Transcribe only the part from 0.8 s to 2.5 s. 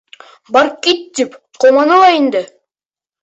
кит, тип ҡыуманы ла инде.